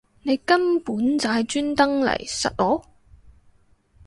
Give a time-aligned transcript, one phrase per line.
[0.23, 2.17] 你根本就係專登嚟????
[2.27, 2.83] 實我